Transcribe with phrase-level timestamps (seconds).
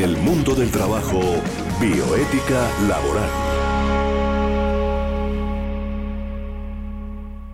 [0.00, 1.20] En el mundo del trabajo,
[1.78, 3.28] bioética laboral.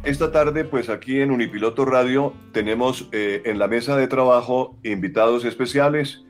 [0.05, 5.45] Esta tarde, pues aquí en Unipiloto Radio tenemos eh, en la mesa de trabajo invitados
[5.45, 6.25] especiales.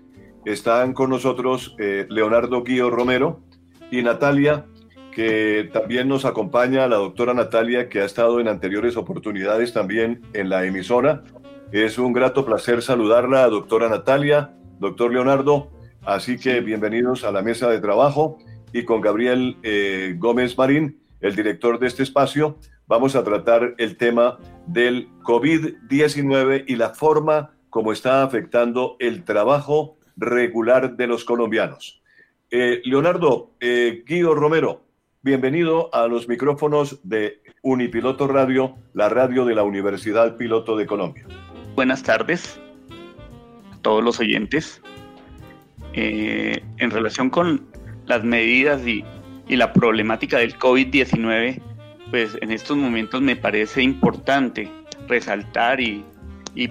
[0.46, 3.42] Están con nosotros eh, Leonardo Guío Romero
[3.90, 4.64] y Natalia,
[5.12, 10.48] que también nos acompaña, la doctora Natalia, que ha estado en anteriores oportunidades también en
[10.48, 11.24] la emisora.
[11.72, 15.75] Es un grato placer saludarla, doctora Natalia, doctor Leonardo.
[16.06, 18.38] Así que bienvenidos a la mesa de trabajo
[18.72, 23.96] y con Gabriel eh, Gómez Marín, el director de este espacio vamos a tratar el
[23.96, 24.38] tema
[24.68, 32.00] del COVID-19 y la forma como está afectando el trabajo regular de los colombianos.
[32.52, 34.82] Eh, Leonardo eh, Guido Romero,
[35.22, 41.26] bienvenido a los micrófonos de Unipiloto Radio, la radio de la Universidad Piloto de Colombia.
[41.74, 42.60] Buenas tardes
[43.72, 44.80] a todos los oyentes.
[45.96, 47.66] Eh, en relación con
[48.06, 49.04] las medidas y,
[49.48, 51.60] la problemática del COVID-19,
[52.10, 54.68] pues en estos momentos me parece importante
[55.08, 56.04] resaltar y,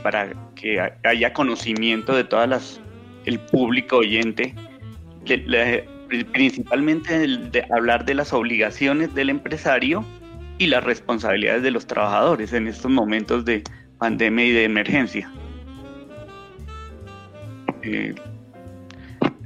[0.04, 2.82] para que haya conocimiento de todas las
[3.26, 4.54] el público oyente
[6.32, 7.26] principalmente
[7.72, 10.06] hablar de las obligaciones del empresario
[10.58, 13.64] y las responsabilidades de los trabajadores en estos momentos de
[13.98, 15.32] pandemia y de emergencia.
[17.82, 18.14] Eh,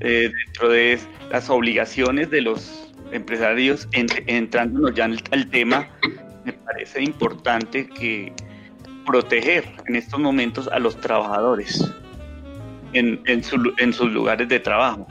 [0.01, 0.99] eh, dentro de
[1.31, 5.89] las obligaciones de los empresarios, entrándonos ya al, tema,
[6.45, 8.31] me parece importante que
[9.05, 11.91] proteger en estos momentos a los trabajadores
[12.93, 15.07] en, en, sus lugares de trabajo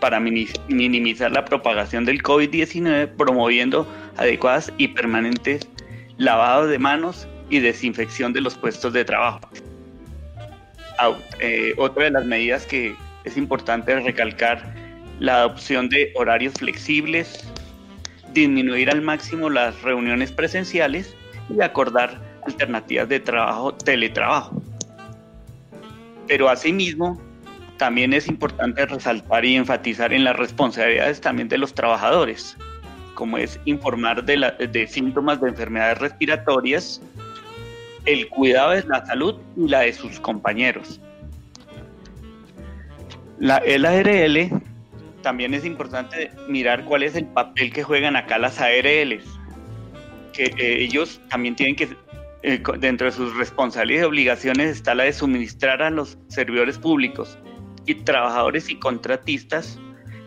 [0.00, 5.68] para minimizar la propagación del COVID-19, promoviendo adecuadas y permanentes
[6.16, 9.40] lavados de manos y desinfección de los puestos de trabajo.
[11.40, 14.74] Eh, otra de las medidas que es importante recalcar
[15.20, 17.44] la adopción de horarios flexibles,
[18.32, 21.14] disminuir al máximo las reuniones presenciales
[21.50, 24.62] y acordar alternativas de trabajo, teletrabajo.
[26.26, 27.20] Pero asimismo,
[27.78, 32.56] también es importante resaltar y enfatizar en las responsabilidades también de los trabajadores,
[33.14, 37.00] como es informar de, síntomas de enfermedades respiratorias,
[38.04, 41.00] el cuidado de la salud y la de sus compañeros.
[43.40, 44.50] La, el ARL
[45.22, 49.24] también es importante mirar cuál es el papel que juegan acá las ARLs,
[50.32, 51.88] que eh, ellos también tienen que,
[52.42, 57.38] eh, dentro de sus responsabilidades y obligaciones está la de suministrar a los servidores públicos
[57.86, 59.78] y trabajadores y contratistas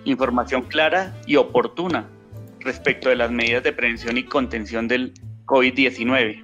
[0.05, 2.09] información clara y oportuna
[2.59, 5.13] respecto de las medidas de prevención y contención del
[5.45, 6.43] COVID-19.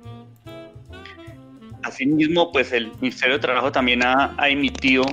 [1.83, 5.03] Asimismo, pues el Ministerio de Trabajo también ha, ha emitido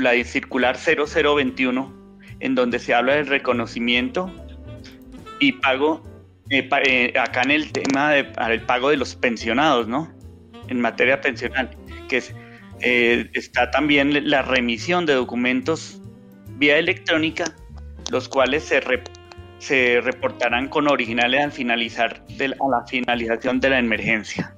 [0.00, 2.02] la circular 0021
[2.42, 4.30] en donde se habla del reconocimiento
[5.38, 6.02] y pago,
[6.50, 10.12] eh, eh, acá en el tema del pago de los pensionados, ¿no?
[10.68, 11.70] En materia pensional,
[12.08, 12.34] que es,
[12.80, 16.00] eh, está también la remisión de documentos
[16.58, 17.44] vía electrónica,
[18.10, 24.56] los cuales se, reportarán con originales al finalizar a la finalización de la emergencia.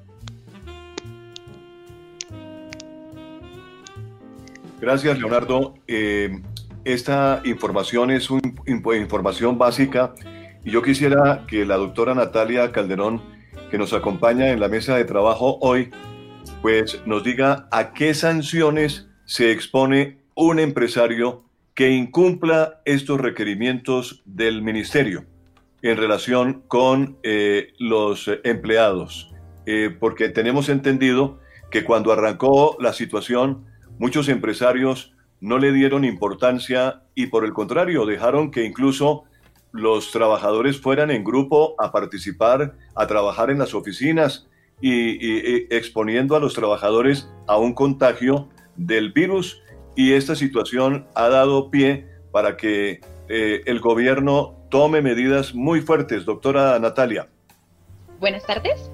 [4.85, 5.77] Gracias, Leonardo.
[6.85, 8.43] Esta información es una
[8.99, 10.13] información básica
[10.63, 13.23] y yo quisiera que la doctora Natalia Calderón,
[13.71, 15.91] que nos acompaña en la mesa de trabajo hoy,
[16.61, 24.61] pues nos diga a qué sanciones se expone un empresario que incumpla estos requerimientos del
[24.61, 25.25] ministerio
[25.81, 29.33] en relación con eh, los empleados.
[29.65, 31.41] Eh, porque tenemos entendido
[31.71, 33.65] que cuando arrancó la situación,
[33.99, 39.25] muchos empresarios no le dieron importancia y por el contrario dejaron que incluso
[39.73, 44.47] los trabajadores fueran en grupo a participar, a trabajar en las oficinas
[44.81, 49.63] y, exponiendo a los trabajadores a un contagio del virus
[49.97, 56.25] y esta situación ha dado pie para que eh, el gobierno tome medidas muy fuertes.
[56.25, 57.29] Doctora Natalia.
[58.21, 58.91] Buenas tardes.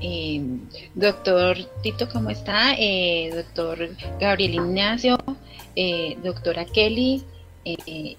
[0.00, 0.40] Eh,
[0.94, 2.74] doctor Tito, ¿cómo está?
[2.78, 3.90] Eh, doctor
[4.20, 5.18] Gabriel Ignacio,
[5.74, 7.22] eh, doctora Kelly,
[7.64, 8.16] eh,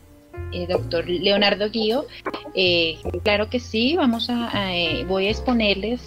[0.67, 2.05] doctor Leonardo Guío.
[3.23, 4.71] claro que sí, vamos a,
[5.07, 6.01] voy a exponerles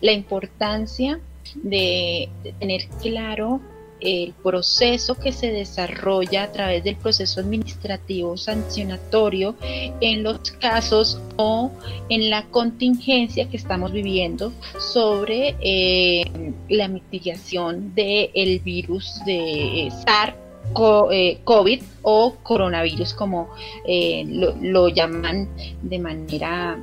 [0.00, 1.20] la importancia
[1.56, 3.60] de tener claro
[4.04, 9.56] el proceso que se desarrolla a través del proceso administrativo sancionatorio
[10.00, 11.70] en los casos o
[12.08, 16.24] en la contingencia que estamos viviendo sobre eh,
[16.68, 20.36] la mitigación del virus de SARS
[20.72, 23.50] COVID o coronavirus como
[23.86, 25.48] lo, llaman
[25.82, 26.78] de manera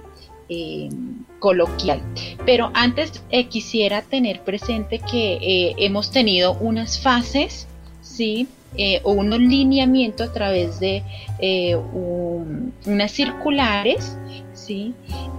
[1.40, 2.02] coloquial.
[2.46, 7.68] Pero antes quisiera tener presente que hemos tenido unas fases,
[8.02, 8.48] ¿sí?
[8.78, 11.04] Eh, o unos lineamientos a través de
[11.40, 14.18] eh, unas circulares,
[14.54, 14.94] ¿sí?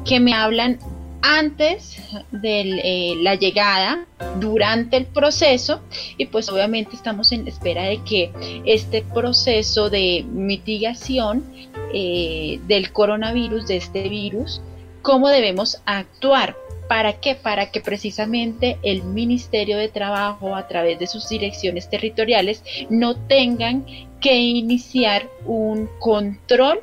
[0.05, 0.79] Que me hablan
[1.23, 1.97] antes
[2.31, 4.05] de eh, la llegada,
[4.39, 5.81] durante el proceso
[6.17, 8.31] y pues obviamente estamos en espera de que
[8.65, 11.45] este proceso de mitigación
[11.93, 14.63] del coronavirus, de este virus,
[15.03, 16.57] cómo debemos actuar
[16.93, 17.35] ¿Para qué?
[17.35, 23.87] Para que precisamente el Ministerio de Trabajo, a través de sus direcciones territoriales, no tengan
[24.21, 26.81] que iniciar un control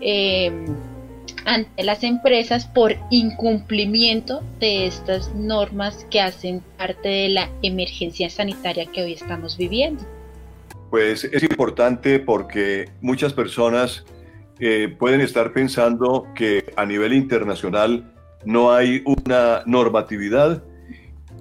[0.00, 0.64] em,
[1.44, 8.86] ante las empresas por incumplimiento de estas normas que hacen parte de la emergencia sanitaria
[8.86, 10.02] que hoy estamos viviendo.
[10.90, 14.04] Pues es importante porque muchas personas
[14.98, 18.12] pueden estar pensando que a nivel internacional
[18.44, 20.62] no hay una normatividad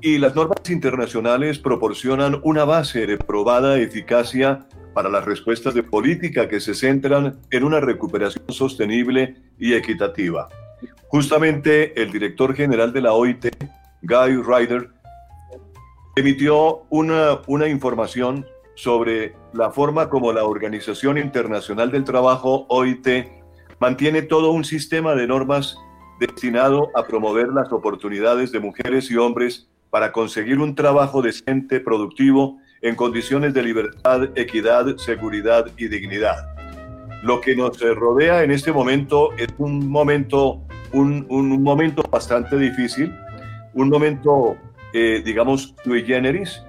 [0.02, 6.50] y las normas internacionales proporcionan una base de probada eficacia para las respuestas de política
[6.50, 10.50] que se centran en una recuperación sostenible y equitativa.
[11.08, 13.48] Justamente el director general de la OIT,
[14.02, 14.90] Guy Ryder,
[16.16, 23.08] emitió una, una información sobre la forma como la Organización Internacional del Trabajo, OIT,
[23.80, 25.78] mantiene todo un sistema de normas
[26.20, 32.60] destinado a promover las oportunidades de mujeres y hombres para conseguir un trabajo decente, productivo,
[32.82, 36.36] en condiciones de libertad, equidad, seguridad y dignidad.
[37.24, 40.62] Lo que nos rodea en este momento es un momento,
[40.94, 43.14] un, momento bastante difícil,
[43.74, 44.56] un momento,
[44.94, 46.64] eh, digamos, sui generis,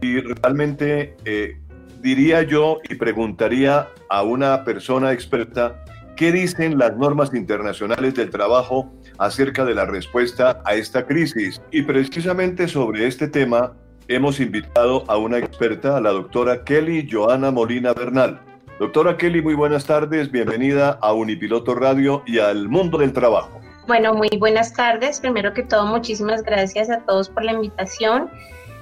[0.00, 1.56] y realmente eh,
[2.00, 5.82] diría yo y preguntaría a una persona experta
[6.18, 11.62] ¿Qué dicen las normas internacionales del trabajo acerca de la respuesta a esta crisis?
[11.70, 13.74] Y precisamente sobre este tema
[14.08, 18.40] hemos invitado a una experta, a la doctora Kelly Joana Molina Bernal.
[18.80, 23.60] Doctora Kelly, muy buenas tardes, bienvenida a Unipiloto Radio y al mundo del trabajo.
[23.86, 25.20] Bueno, muy buenas tardes.
[25.20, 28.28] Primero que todo, muchísimas gracias a todos por la invitación.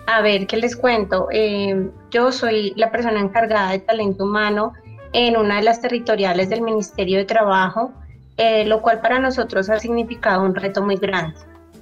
[0.07, 1.27] A ver, ¿qué les cuento?
[1.33, 4.73] Eh, yo soy la persona encargada de talento humano
[5.13, 7.93] en una de las territoriales del Ministerio de Trabajo,
[8.37, 11.37] eh, lo cual para nosotros ha significado un reto muy grande.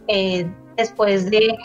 [0.09, 1.56] Eh, después de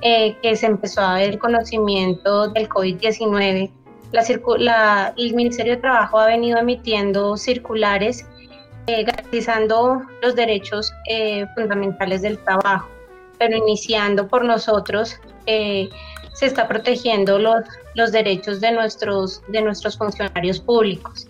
[0.00, 3.70] que se empezó a ver el conocimiento del COVID-19,
[4.58, 8.24] la, el Ministerio de Trabajo ha venido emitiendo circulares
[8.86, 10.92] garantizando los derechos
[11.56, 12.88] fundamentales del trabajo,
[13.38, 15.16] pero iniciando por nosotros
[16.36, 21.26] se está protegiendo los, derechos de nuestros, de nuestros funcionarios públicos.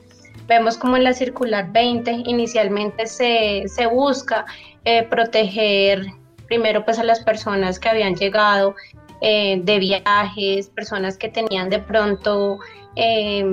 [0.48, 4.44] Vemos como en la circular 20 inicialmente se, se busca
[4.84, 6.06] eh, proteger
[6.46, 8.74] primero pues a las personas que habían llegado
[9.20, 12.58] eh, de viajes, personas que tenían de pronto
[12.96, 13.44] eh,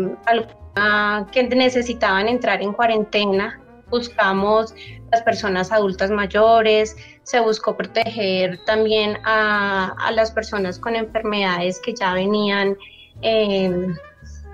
[1.32, 3.60] que necesitaban entrar en cuarentena.
[3.90, 4.74] Buscamos
[5.12, 12.14] las personas adultas mayores, se buscó proteger también a, las personas con enfermedades que ya
[12.14, 12.78] venían,
[13.22, 13.96] em,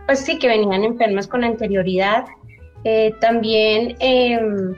[0.06, 2.26] pues sí, que venían enfermas con anterioridad.
[2.84, 4.76] Eh, también, em,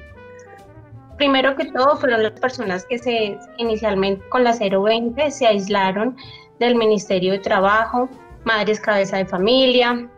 [1.17, 6.15] primero que todo, fueron las personas que se inicialmente con la 020 se aislaron
[6.59, 8.09] del Ministerio de Trabajo,
[8.45, 10.09] madres cabeza de familia,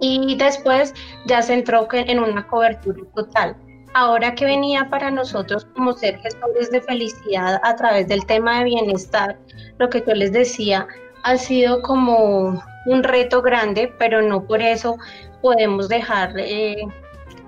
[0.00, 0.94] y después
[1.26, 3.56] ya se entró en una cobertura total
[3.94, 8.64] ahora que venía para nosotros como ser gestores de felicidad a través del tema de
[8.64, 9.38] bienestar,
[9.78, 10.86] lo que yo les decía,
[11.24, 14.96] ha sido como un reto grande, pero no por eso
[15.40, 16.84] podemos dejar, eh,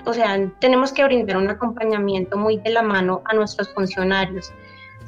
[0.04, 4.52] o sea, tenemos que brindar un acompañamiento muy de la mano a nuestros funcionarios.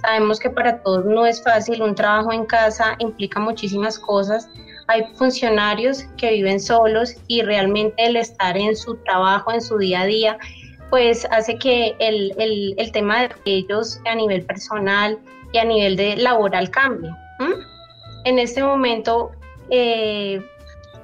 [0.01, 4.49] Sabemos que para todos no es fácil, un trabajo en casa implica muchísimas cosas.
[4.89, 10.03] Hay funcionarios que viven solos y realmente el estar en su trabajo, en su día
[10.03, 10.39] a día,
[10.91, 12.33] pues hace que el,
[12.79, 15.19] el, tema de ellos a nivel personal
[15.53, 17.11] y a nivel de laboral cambie.
[18.25, 19.31] En este momento,
[19.71, 20.41] eh,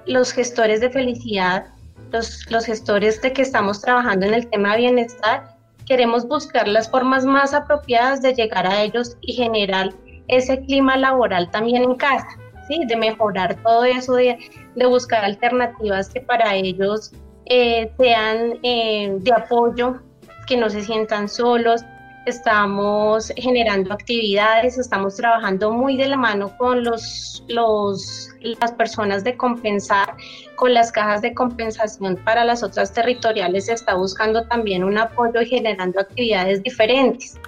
[0.06, 1.66] los gestores de felicidad,
[2.10, 6.90] los, los gestores de que estamos trabajando en el tema de bienestar, queremos buscar las
[6.90, 9.92] formas más apropiadas de llegar a ellos y generar
[10.28, 12.28] ese clima laboral también en casa,
[12.68, 12.84] ¿sí?
[12.86, 14.38] de mejorar todo eso, de,
[14.74, 17.12] de buscar alternativas que para ellos
[17.54, 20.00] eh, sean eh, de apoyo,
[20.46, 21.82] que no se sientan solos,
[22.24, 29.36] estamos generando actividades, estamos trabajando muy de la mano con los, los, las personas de
[29.36, 30.14] compensar,
[30.54, 35.42] con las cajas de compensación para las otras territoriales, se está buscando también un apoyo
[35.42, 37.38] y generando actividades diferentes.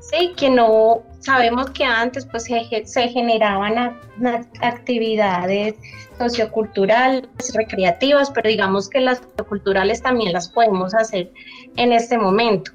[0.00, 3.98] Sí, que no sabemos que antes pues se, generaban
[4.60, 5.74] actividades
[6.18, 11.32] socioculturales, recreativas, pero digamos que las socioculturales también las podemos hacer
[11.76, 12.72] en este momento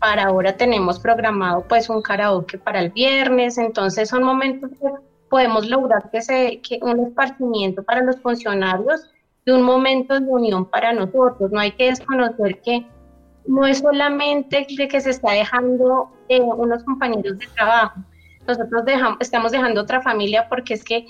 [0.00, 4.88] para ahora tenemos programado pues un karaoke para el viernes, entonces son momentos que
[5.28, 9.10] podemos lograr que, se, que un esparcimiento para los funcionarios
[9.44, 11.52] y un momento de unión para nosotros.
[11.52, 12.86] No hay que desconocer que
[13.46, 18.00] no es solamente de que se está dejando eh, unos compañeros de trabajo,
[18.46, 21.06] nosotros dejamos, estamos dejando otra familia porque es que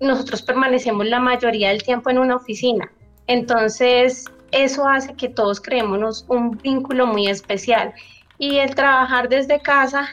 [0.00, 2.90] nosotros permanecemos la mayoría del tiempo en una oficina.
[3.26, 7.92] Entonces, eso hace que todos creemos un vínculo muy especial.
[8.38, 10.08] Y el trabajar desde casa,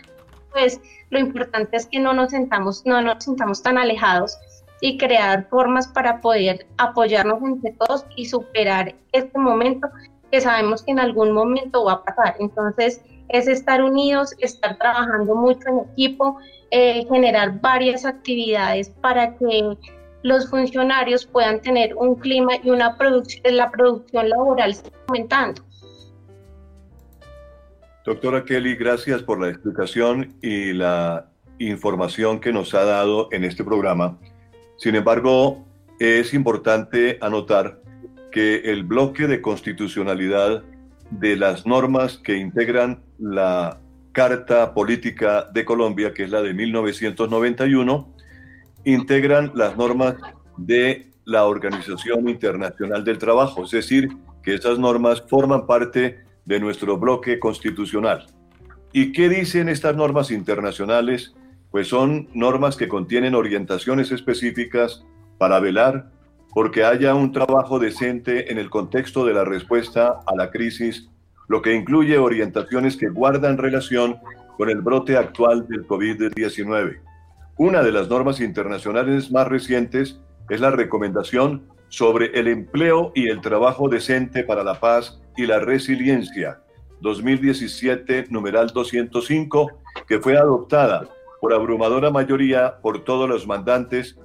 [0.51, 4.37] pues lo importante es que no nos sentamos, no nos sintamos tan alejados
[4.81, 9.87] y crear formas para poder apoyarnos entre todos y superar este momento
[10.33, 12.35] que sabemos que en algún momento va a pasar.
[12.39, 16.39] Entonces, es estar unidos, estar trabajando mucho en equipo,
[16.71, 19.77] eh, generar varias actividades para que
[20.23, 24.75] los funcionarios puedan tener un clima y una producción, la producción laboral
[25.07, 25.61] aumentando.
[28.03, 31.27] Doctora Kelly, gracias por la explicación y la
[31.59, 34.17] información que nos ha dado en este programa.
[34.77, 35.63] Sin embargo,
[35.99, 37.82] es importante anotar
[38.33, 40.63] que el bloque de constitucionalidad
[41.11, 43.79] de las normas que integran la
[44.11, 48.13] Carta Política de Colombia, que es la de 1991,
[48.85, 50.15] integran las normas
[50.57, 54.09] de la Organización Internacional del Trabajo, es decir,
[54.41, 58.25] que esas normas forman parte de nuestro bloque constitucional.
[58.91, 61.35] ¿Y qué dicen estas normas internacionales?
[61.69, 65.05] Pues son normas que contienen orientaciones específicas
[65.37, 66.11] para velar
[66.53, 71.09] porque haya un trabajo decente en el contexto de la respuesta a la crisis,
[71.47, 74.17] lo que incluye orientaciones que guardan relación
[74.57, 76.99] con el brote actual del COVID-19.
[77.57, 80.19] Una de las normas internacionales más recientes
[80.49, 85.59] es la recomendación sobre el empleo y el trabajo decente para la paz y la
[85.59, 86.61] resiliencia,
[87.01, 89.71] 2017, numeral 205,
[90.07, 91.07] que fue adoptada
[91.41, 94.17] por abrumadora mayoría por todos los mandantes,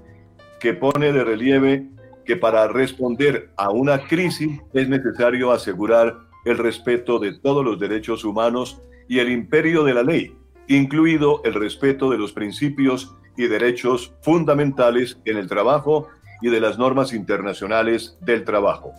[0.61, 1.89] que pone de relieve
[2.29, 8.23] que para responder a una crisis es necesario asegurar el respeto de todos los derechos
[8.23, 14.13] humanos y el imperio de la ley, incluido el respeto de los principios y derechos
[14.21, 16.09] fundamentales en el trabajo
[16.43, 18.93] y de las normas internacionales del trabajo.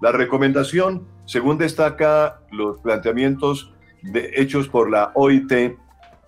[0.00, 3.74] La recomendación, según destaca los planteamientos
[4.14, 5.76] hechos por la OIT,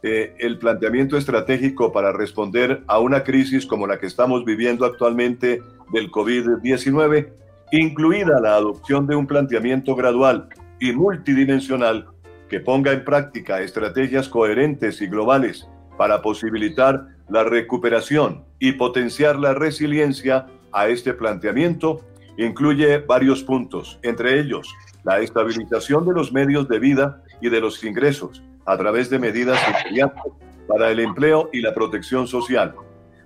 [0.03, 5.61] eh, el planteamiento estratégico para responder a una crisis como la que estamos viviendo actualmente
[5.93, 7.33] del COVID-19,
[7.73, 12.07] incluida la adopción de un planteamiento gradual y multidimensional
[12.49, 19.53] que ponga en práctica estrategias coherentes y globales para posibilitar la recuperación y potenciar la
[19.53, 22.03] resiliencia a este planteamiento,
[22.37, 27.83] incluye varios puntos, entre ellos la estabilización de los medios de vida y de los
[27.83, 30.23] ingresos a través de medidas inmediatas
[30.69, 32.75] para el empleo y la protección social,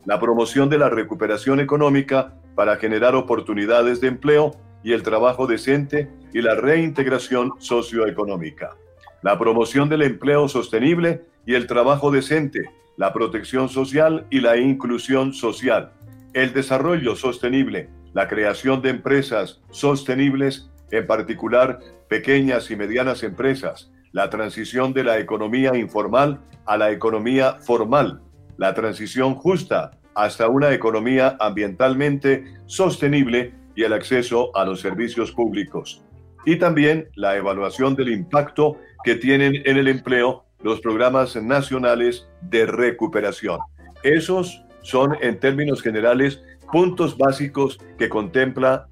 [0.07, 6.11] la promoción de la recuperación económica para generar oportunidades de empleo y el trabajo decente
[6.33, 8.71] y la reintegración socioeconómica
[9.23, 15.33] la promoción del empleo sostenible y el trabajo decente, la protección social y la inclusión
[15.33, 15.93] social,
[16.35, 24.31] el desarrollo sostenible, la creación de empresas sostenibles, en particular pequeñas y medianas empresas, la
[24.31, 28.21] transición de la economía informal a la economía formal,
[28.57, 36.05] la transición justa hasta una economía ambientalmente sostenible y el acceso a los servicios públicos.
[36.45, 42.67] Y también la evaluación del impacto que tienen en el empleo los programas nacionales de
[42.67, 43.59] recuperación.
[44.03, 48.89] Esos son, en términos generales, puntos básicos que contempla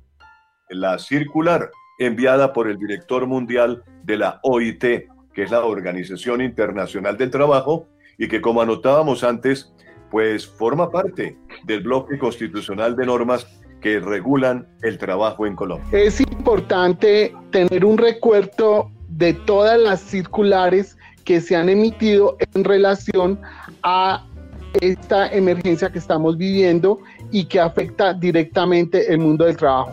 [0.68, 7.16] la circular enviada por el director mundial de la OIT, que es la Organización Internacional
[7.16, 7.86] del Trabajo,
[8.18, 9.72] y que como anotábamos antes,
[10.10, 13.46] pues forma parte del bloque constitucional de normas
[13.80, 15.86] que regulan el trabajo en Colombia.
[15.92, 23.38] Es importante tener un recuerdo de todas las circulares que se han emitido en relación
[23.82, 24.26] a
[24.80, 29.92] esta emergencia que estamos viviendo y que afecta directamente el mundo del trabajo.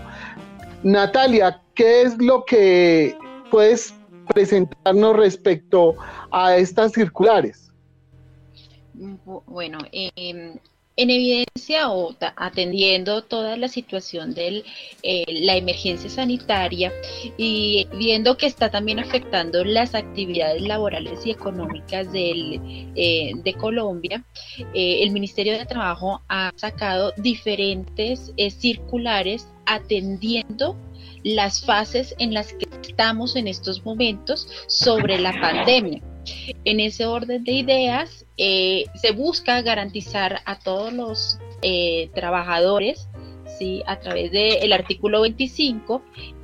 [0.84, 3.16] Natalia, ¿qué es lo que
[3.50, 3.94] puedes
[4.34, 5.96] presentarnos respecto
[6.32, 7.72] a estas circulares?
[9.46, 10.60] Bueno, eh,
[10.98, 14.64] en evidencia o atendiendo toda la situación de
[15.04, 16.92] eh, la emergencia sanitaria
[17.38, 24.24] y viendo que está también afectando las actividades laborales y económicas eh, de Colombia,
[24.74, 30.76] eh, el Ministerio de Trabajo ha sacado diferentes circulares atendiendo
[31.24, 36.02] las fases en las que estamos en estos momentos sobre la pandemia.
[36.66, 43.08] En ese orden de ideas, eh, se busca garantizar a todos los eh, trabajadores
[43.58, 43.84] ¿sí?
[43.86, 46.02] a través del artículo 25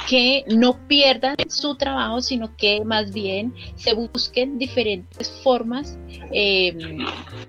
[0.07, 5.97] que no pierdan su trabajo, sino que más bien se busquen diferentes formas
[6.31, 6.99] em,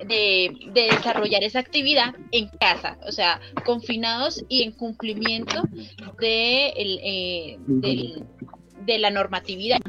[0.07, 5.63] de, desarrollar esa actividad en casa, o sea, confinados y en cumplimiento
[6.21, 8.25] de el, eh, del
[8.85, 9.81] de la normatividad.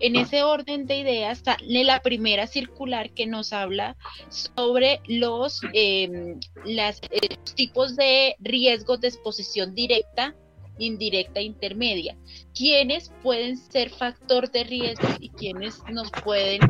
[0.00, 3.96] En ese orden de ideas está la primera circular que nos habla
[4.28, 10.34] sobre los, em, las, eh, tipos de riesgos de exposición directa,
[10.78, 12.16] indirecta e intermedia.
[12.54, 16.60] ¿Quiénes pueden ser factor de riesgo y quiénes nos pueden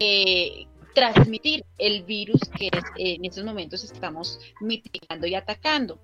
[0.00, 6.00] eh, transmitir el virus que en estos momentos estamos mitigando y atacando?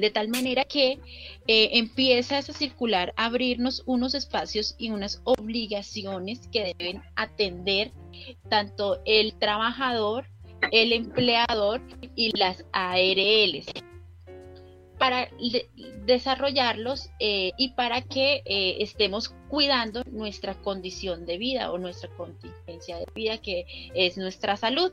[0.00, 0.98] De tal manera que
[1.46, 7.90] eh, empieza a circular, a abrirnos unos espacios y unas obligaciones que deben atender
[8.48, 10.26] tanto el trabajador,
[10.72, 11.80] el empleador
[12.14, 13.66] y las ARLs
[14.98, 15.28] para
[16.06, 22.98] desarrollarlos eh, y para que eh, estemos cuidando nuestra condición de vida o nuestra contingencia
[22.98, 23.64] de vida que
[23.94, 24.92] es nuestra salud.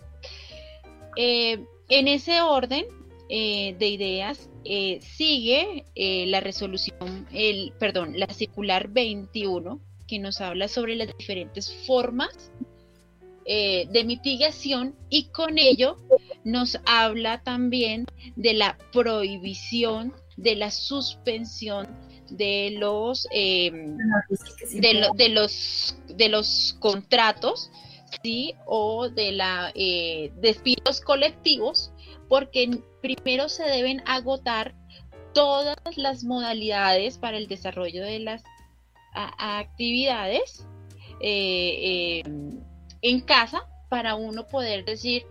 [1.18, 2.86] en ese orden,
[3.30, 10.68] de ideas eh, sigue eh, la resolución, el, perdón, la circular 21, que nos habla
[10.68, 12.52] sobre las diferentes formas
[13.48, 15.98] de mitigación y con ello
[16.44, 21.88] nos habla también de la prohibición, de la suspensión
[22.32, 23.98] de los, em,
[24.74, 27.70] de, de, los, de los contratos
[28.24, 28.56] ¿sí?
[28.66, 29.72] o de la
[30.42, 31.92] despidos colectivos
[32.28, 34.74] porque primero se deben agotar
[35.34, 38.44] todas las modalidades para el desarrollo de las
[39.14, 40.66] actividades
[41.22, 42.60] eh, em,
[43.02, 45.24] en casa para uno poder decir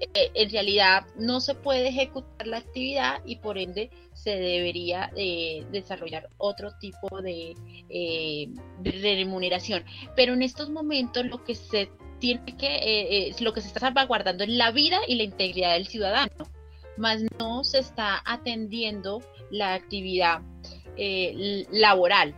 [0.00, 5.64] eh, en realidad no se puede ejecutar la actividad y por ende se debería eh,
[5.70, 7.54] desarrollar otro tipo de,
[7.88, 9.84] de, remuneración.
[10.16, 14.50] Pero en estos momentos lo que se tiene que, lo que se está salvaguardando es
[14.50, 16.57] la vida y la integridad del ciudadano
[16.98, 20.42] más no se está atendiendo la actividad
[20.96, 22.34] eh, laboral,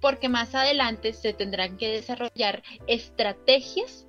[0.00, 4.06] porque más adelante se tendrán que desarrollar estrategias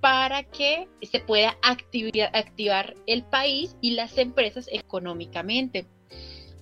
[0.00, 5.86] para que se pueda activar el país y las empresas económicamente.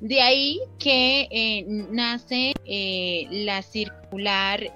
[0.00, 4.72] De ahí que eh, nace eh, la circular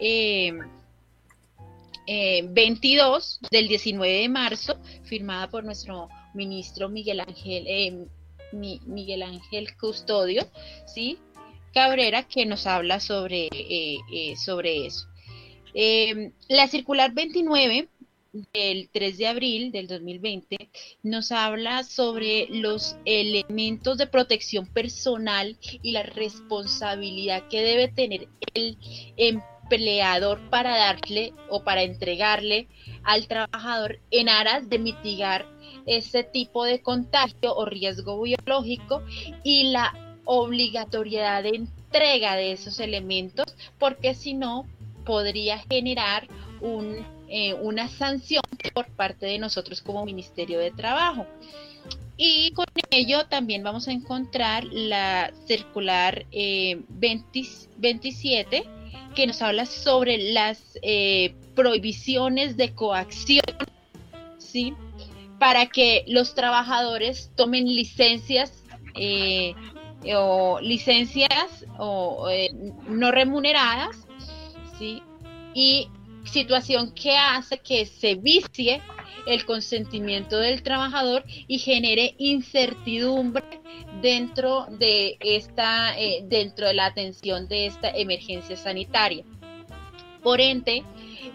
[2.09, 8.07] 22 del 19 de marzo, firmada por nuestro ministro Miguel Ángel, eh,
[8.53, 10.47] Miguel Ángel Custodio,
[10.87, 11.19] ¿sí?
[11.75, 15.09] Cabrera, que nos habla sobre, eh, eh, sobre eso.
[16.49, 17.89] la circular 29
[18.53, 20.71] del 3 de abril del 2020
[21.03, 28.79] nos habla sobre los elementos de protección personal y la responsabilidad que debe tener el
[29.17, 32.69] empleador para darle o para entregarle
[33.05, 35.47] al trabajador en aras de mitigar
[35.87, 39.03] ese tipo de contagio o riesgo biológico
[39.45, 39.95] y la
[40.25, 43.47] obligatoriedad de entrega de esos elementos,
[43.79, 44.67] porque si no
[45.05, 46.27] podría generar
[46.61, 48.43] un, eh, una sanción
[48.75, 51.27] por parte de nosotros como Ministerio de Trabajo.
[52.19, 58.65] Y con ello también vamos a encontrar la circular 27 eh,
[59.15, 63.45] que nos habla sobre las eh, prohibiciones de coacción,
[64.39, 64.73] ¿sí?
[65.39, 69.55] Para que los trabajadores tomen licencias eh,
[70.15, 72.51] o licencias o, eh,
[72.89, 74.07] no remuneradas,
[74.79, 75.03] ¿sí?
[75.55, 75.89] Y
[76.25, 78.81] situación que hace que se vicie
[79.27, 83.61] el consentimiento del trabajador y genere incertidumbre
[84.01, 89.25] dentro de esta eh, dentro de la atención de esta emergencia sanitaria.
[90.23, 90.83] Por ende,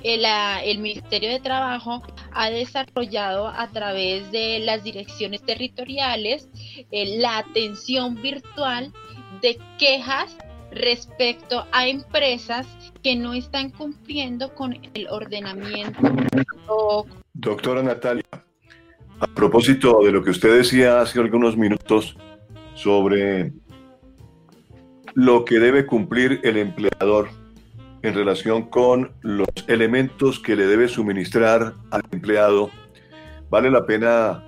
[0.03, 2.01] el, Ministerio de Trabajo
[2.33, 6.49] ha desarrollado a través de las direcciones territoriales
[6.91, 8.91] eh, la atención virtual
[9.41, 10.37] de quejas
[10.71, 12.67] respecto a empresas
[13.03, 15.99] que no están cumpliendo con el ordenamiento.
[17.33, 18.25] Doctora Natalia,
[19.19, 22.15] a propósito de lo que usted decía hace algunos minutos
[22.75, 23.51] sobre
[25.13, 27.40] lo que debe cumplir el empleador
[28.03, 32.69] en relación con los elementos que le debe suministrar al empleado,
[33.49, 34.43] vale la pena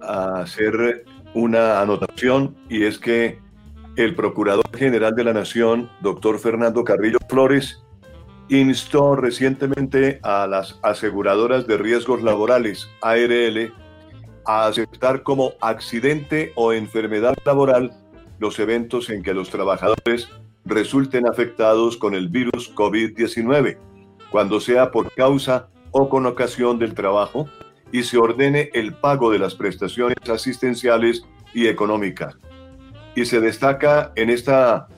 [0.00, 3.38] hacer una anotación y es que
[3.96, 7.82] el Procurador General de la Nación, doctor Fernando Carrillo Flores,
[8.48, 13.72] instó recientemente a las aseguradoras de riesgos laborales, ARL,
[14.44, 17.92] a aceptar como accidente o enfermedad laboral
[18.38, 20.28] los eventos en que los trabajadores
[20.66, 23.78] resulten afectados con el virus COVID-19,
[24.30, 27.48] cuando sea por causa o con ocasión del trabajo,
[27.92, 31.24] y se ordene el pago de las prestaciones asistenciales
[31.54, 32.36] y económicas.
[33.14, 34.88] Y se destaca en esta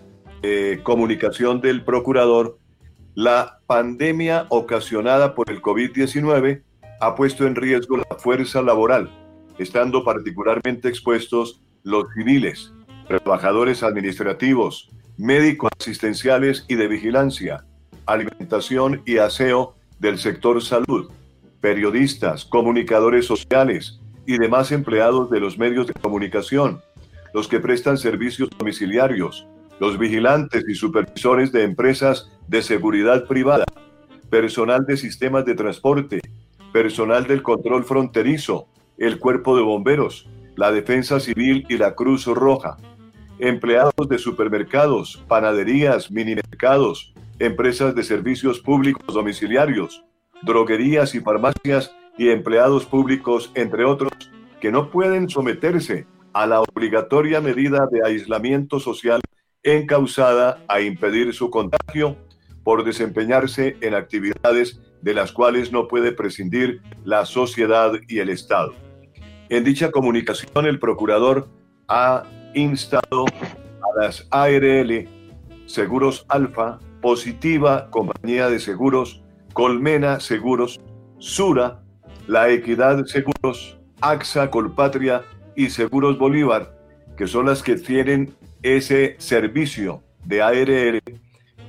[0.42, 2.58] eh, comunicación del procurador
[3.14, 6.62] la pandemia ocasionada por el COVID-19
[7.00, 9.10] ha puesto en riesgo la fuerza laboral,
[9.58, 12.72] estando particularmente expuestos los civiles,
[13.08, 17.64] trabajadores administrativos, médicos asistenciales y de vigilancia,
[18.06, 21.10] alimentación y aseo del sector salud,
[21.60, 26.80] periodistas, comunicadores sociales y demás empleados de los medios de comunicación,
[27.34, 29.46] los que prestan servicios domiciliarios,
[29.80, 33.64] los vigilantes y supervisores de empresas de seguridad privada,
[34.30, 36.20] personal de sistemas de transporte,
[36.72, 42.76] personal del control fronterizo, el cuerpo de bomberos, la defensa civil y la Cruz Roja,
[43.38, 50.04] empleados de supermercados, panaderías, minimercados, empresas de servicios públicos domiciliarios,
[50.42, 54.12] droguerías y farmacias y empleados públicos, entre otros,
[54.60, 59.20] que no pueden someterse a la obligatoria medida de aislamiento social
[59.62, 62.16] encausada a impedir su contagio
[62.64, 68.74] por desempeñarse en actividades de las cuales no puede prescindir la sociedad y el Estado.
[69.48, 71.48] En dicha comunicación, el procurador
[71.86, 72.24] ha
[72.54, 75.08] instado a las ARL,
[75.66, 80.80] Seguros Alfa, Positiva, Compañía de Seguros, Colmena Seguros,
[81.18, 81.82] Sura,
[82.26, 85.22] La Equidad Seguros, AXA Colpatria
[85.56, 86.76] y Seguros Bolívar,
[87.16, 91.02] que son las que tienen ese servicio de ARL,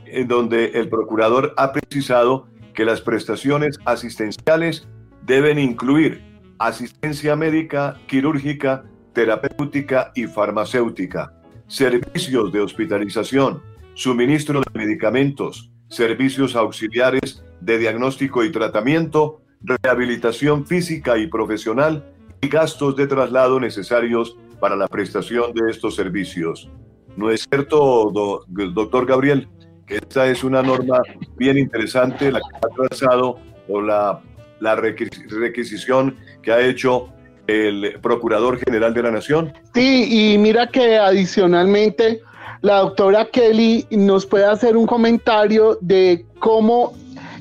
[0.05, 4.87] en donde el procurador ha precisado que las prestaciones asistenciales
[5.25, 6.21] deben incluir
[6.59, 8.85] asistencia médica, quirúrgica,
[9.19, 11.33] terapéutica y farmacéutica,
[11.67, 13.61] servicios de hospitalización,
[13.93, 22.95] suministro de medicamentos, servicios auxiliares de diagnóstico y tratamiento, rehabilitación física y profesional y gastos
[22.95, 26.69] de traslado necesarios para la prestación de estos servicios.
[27.17, 28.13] ¿No es cierto,
[28.47, 29.49] doctor Gabriel,
[29.85, 31.01] que esta es una norma
[31.35, 34.21] bien interesante, la que ha trazado o la,
[34.61, 37.11] la requisición que ha hecho
[37.49, 39.53] el Procurador General de la Nación?
[39.73, 42.21] Sí, y mira que adicionalmente
[42.61, 46.93] la doctora Kelly nos puede hacer un comentario de cómo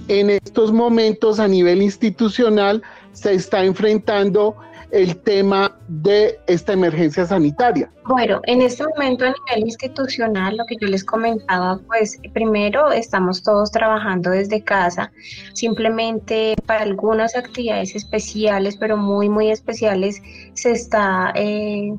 [0.09, 4.57] en estos momentos a nivel institucional se está enfrentando
[4.91, 7.91] el tema de esta emergencia sanitaria?
[8.07, 13.43] Bueno, en este momento a nivel institucional, lo que yo les comentaba, pues primero estamos
[13.43, 15.13] todos trabajando desde casa,
[15.53, 20.23] simplemente para algunas actividades especiales, pero muy, muy especiales,
[20.55, 21.33] se está...
[21.35, 21.93] Eh,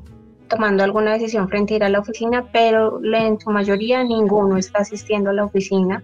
[0.48, 4.80] tomando alguna decisión frente a ir a la oficina, pero en su mayoría ninguno está
[4.80, 6.02] asistiendo a la oficina.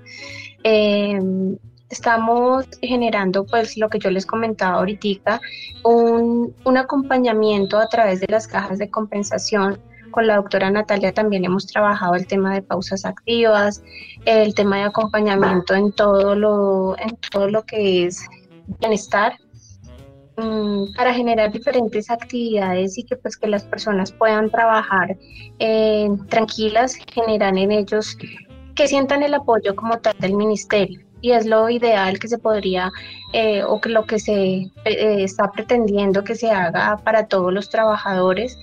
[0.63, 1.19] Eh,
[1.91, 5.41] estamos generando, pues lo que yo les comentaba ahorita,
[5.85, 9.81] un, un acompañamiento a través de las cajas de compensación.
[10.11, 13.83] Con la doctora Natalia también hemos trabajado el tema de pausas activas,
[14.25, 18.27] el tema de acompañamiento en todo lo, en todo lo que es
[18.81, 19.35] bienestar,
[20.39, 25.17] mm, para generar diferentes actividades y que pues que las personas puedan trabajar
[25.59, 28.17] eh, tranquilas, generan en ellos
[28.75, 32.93] que sientan el apoyo como tal del ministerio y es lo ideal que se podría
[33.33, 37.69] eh, o que lo que se eh, está pretendiendo que se haga para todos los
[37.69, 38.57] trabajadores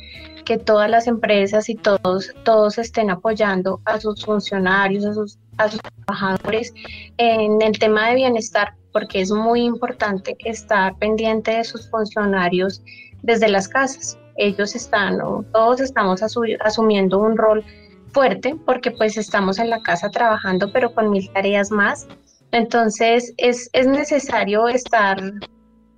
[0.46, 5.68] que todas las empresas y todos todos estén apoyando a sus funcionarios a sus, a
[5.70, 6.74] sus trabajadores
[7.18, 12.82] en el tema de bienestar porque es muy importante estar pendiente de sus funcionarios
[13.24, 14.18] desde las casas.
[14.38, 15.18] Ellos están
[15.52, 17.66] todos estamos asumiendo un rol
[18.14, 22.08] fuerte porque pues estamos en la casa trabajando pero con mil tareas más
[22.54, 25.18] entonces es, necesario estar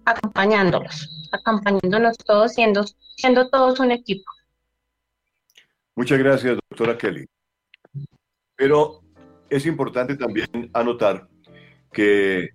[0.06, 2.86] acompañándolos, acompañándonos todos, siendo,
[3.18, 4.24] siendo todos un equipo.
[5.96, 7.26] Muchas gracias, doctora Kelly.
[8.56, 9.02] Pero
[9.50, 11.28] es importante también anotar
[11.92, 12.50] que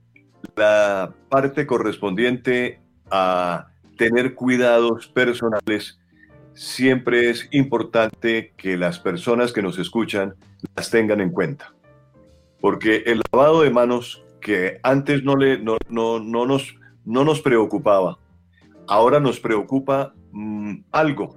[0.57, 5.99] la parte correspondiente a tener cuidados personales,
[6.55, 10.35] siempre es importante que las personas que nos escuchan
[10.75, 11.75] las tengan en cuenta.
[12.61, 18.19] Porque el lavado de manos que antes no, le, no, nos, no nos preocupaba,
[18.87, 21.37] ahora nos preocupa mm, algo.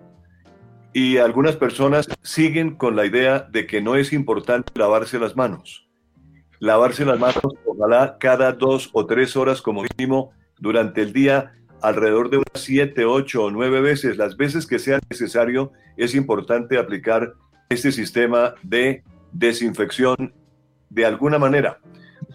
[0.93, 5.87] Y algunas personas siguen con la idea de que no es importante lavarse las manos.
[6.59, 12.29] Lavarse las manos, ojalá cada dos o tres horas como mínimo durante el día, alrededor
[12.29, 17.33] de unas siete, ocho o nueve veces, las veces que sea necesario, es importante aplicar
[17.69, 20.33] este sistema de desinfección
[20.93, 21.79] de alguna manera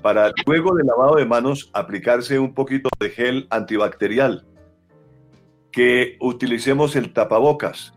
[0.02, 4.44] para luego del lavado de manos aplicarse un poquito de gel antibacterial,
[5.72, 7.92] que utilicemos el tapabocas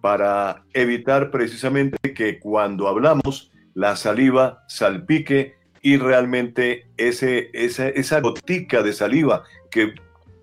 [0.00, 8.82] para evitar precisamente que cuando hablamos la saliva salpique y realmente ese, esa, esa gotica
[8.82, 9.94] de saliva que,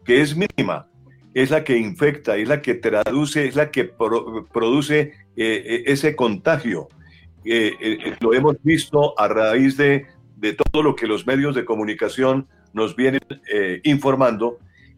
[0.06, 0.88] que, es mínima
[1.34, 6.16] es la que infecta, es la que traduce, es la que produce eh, eh, ese
[6.16, 6.90] contagio.
[7.44, 10.06] Eh, lo hemos visto a raíz de
[10.42, 13.22] de todo lo que los medios de comunicación nos vienen
[13.54, 14.58] eh, informando,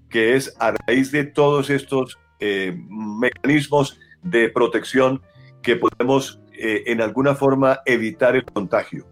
[0.10, 5.22] que es a raíz de todos estos eh, mecanismos de protección
[5.62, 9.06] que podemos eh, en alguna forma evitar el contagio.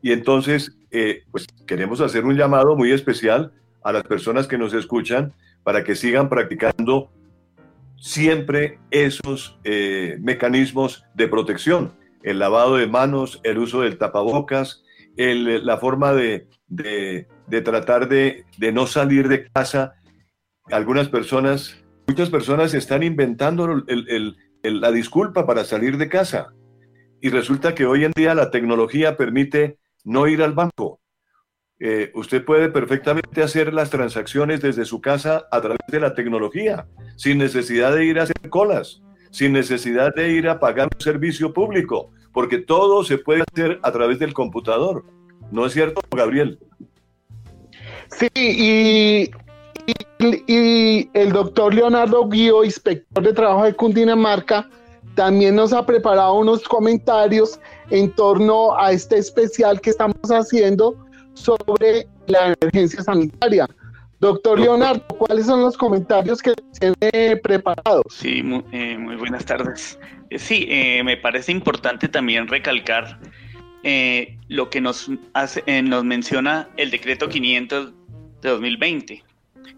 [0.00, 0.76] Y entonces,
[1.30, 5.32] pues queremos hacer un llamado muy especial a las personas que nos escuchan
[5.64, 7.10] para que sigan practicando
[7.96, 9.58] siempre esos
[10.20, 14.82] mecanismos de protección, el lavado de manos, el uso del tapabocas,
[15.16, 16.48] la forma de,
[17.62, 19.92] tratar de, no salir de casa.
[20.70, 23.84] Algunas personas, muchas personas están inventando
[24.62, 26.54] la disculpa para salir de casa.
[27.20, 31.00] Y resulta que hoy en día la tecnología permite no ir al banco.
[31.78, 36.86] Eh, usted puede perfectamente hacer las transacciones desde su casa a través de la tecnología,
[37.16, 39.02] sin necesidad de ir a hacer colas,
[39.34, 43.90] sin necesidad de ir a pagar un servicio público, porque todo se puede hacer a
[43.90, 45.04] través del computador.
[45.50, 46.56] ¿No es cierto, Gabriel?
[48.16, 49.30] Sí, y,
[51.14, 54.70] el doctor Leonardo Guío, inspector de trabajo de Cundinamarca,
[55.16, 57.58] también nos ha preparado unos comentarios
[57.90, 60.96] en torno a este especial que estamos haciendo
[61.34, 63.66] sobre la emergencia sanitaria.
[64.24, 68.04] Doctor Leonardo, ¿cuáles son los comentarios que tiene preparados?
[68.08, 69.98] Sí, muy, eh, muy buenas tardes.
[70.30, 73.20] Eh, sí, eh, me parece importante también recalcar
[74.48, 77.92] lo que nos, hace, nos menciona el decreto 500
[78.40, 79.22] de 2020,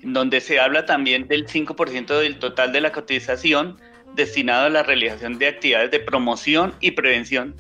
[0.05, 3.81] en donde se habla también del 5% del total de la cotización
[4.15, 7.57] destinado a la realización de actividades de promoción y prevención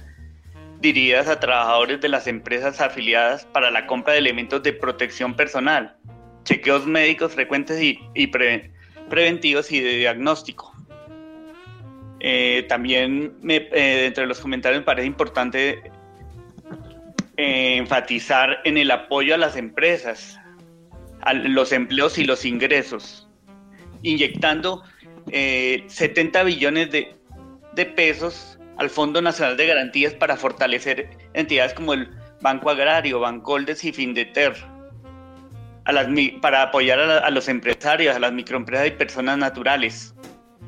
[0.78, 5.96] dirigidas a trabajadores de las empresas afiliadas para la compra de elementos de protección personal,
[6.46, 8.26] chequeos médicos frecuentes y,
[9.08, 10.72] preventivos y de diagnóstico.
[12.20, 15.82] Eh, también me, eh, dentro de los comentarios me parece importante
[17.36, 20.38] eh, enfatizar en el apoyo a las empresas,
[21.20, 23.28] a los empleos y los ingresos,
[24.02, 24.82] inyectando
[25.26, 27.16] 70 billones de,
[27.74, 32.08] de pesos al Fondo Nacional de Garantías para fortalecer entidades como el
[32.40, 34.54] Banco Agrario, Bancoldes y Findeter
[36.40, 40.14] para apoyar a, los empresarios, a las microempresas y personas naturales.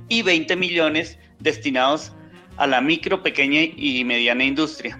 [0.08, 2.12] Y 20 millones destinados
[2.56, 4.98] a la micro, pequeña y mediana industria.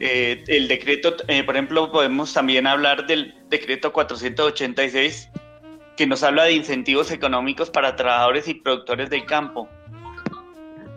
[0.00, 5.30] Eh, el decreto, eh, por ejemplo, podemos también hablar del decreto 486
[5.96, 9.68] que nos habla de incentivos económicos para trabajadores y productores del campo.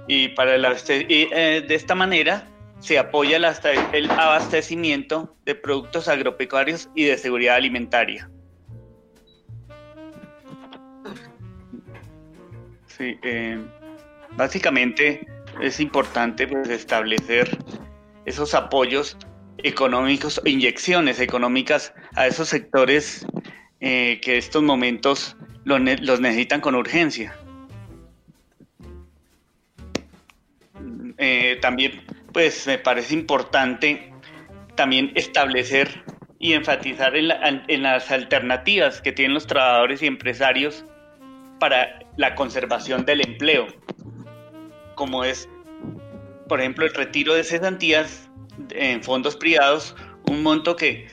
[0.08, 2.48] Y, para eh, de esta manera
[2.80, 8.30] se apoya el abastecimiento de productos agropecuarios y de seguridad alimentaria.
[12.88, 13.60] Sí, eh,
[14.38, 15.28] básicamente
[15.62, 17.58] es importante pues, establecer
[18.26, 19.18] esos apoyos
[19.58, 23.26] económicos, inyecciones económicas a esos sectores
[23.80, 25.36] eh, que estos momentos
[25.66, 27.36] los necesitan con urgencia.
[31.18, 32.04] Eh, también
[32.36, 34.12] pues me parece importante
[34.76, 36.04] también establecer
[36.38, 37.30] y enfatizar en,
[37.82, 40.84] las alternativas que tienen los trabajadores y empresarios
[41.62, 43.68] para la conservación del empleo,
[44.96, 45.48] como es,
[46.50, 48.30] por ejemplo, el retiro de cesantías
[48.72, 49.96] en fondos privados,
[50.30, 51.08] un monto que,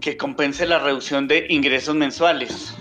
[0.00, 2.74] que compense la reducción de ingresos mensuales,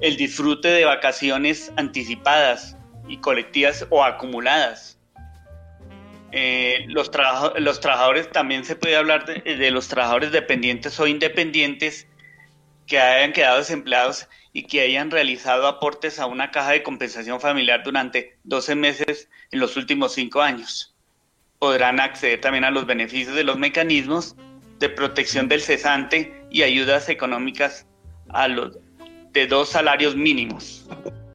[0.00, 2.76] el disfrute de vacaciones anticipadas
[3.08, 4.99] y colectivas o acumuladas,
[6.32, 7.10] eh, los,
[7.58, 12.06] los trabajadores, también se puede hablar de, los trabajadores dependientes o independientes
[12.86, 17.82] que hayan quedado desempleados y que hayan realizado aportes a una caja de compensación familiar
[17.84, 20.94] durante 12 meses en los últimos 5 años.
[21.58, 24.34] Podrán acceder también a los beneficios de los mecanismos
[24.78, 27.86] de protección del cesante y ayudas económicas
[28.30, 28.78] a los
[29.32, 30.88] de dos salarios mínimos.